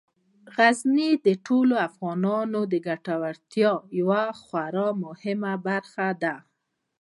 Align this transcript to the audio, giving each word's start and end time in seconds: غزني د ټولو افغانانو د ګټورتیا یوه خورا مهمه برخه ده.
غزني 0.55 1.11
د 1.25 1.27
ټولو 1.45 1.73
افغانانو 1.87 2.59
د 2.71 2.73
ګټورتیا 2.87 3.71
یوه 3.99 4.23
خورا 4.41 4.87
مهمه 5.03 5.53
برخه 5.67 6.07
ده. 6.23 6.35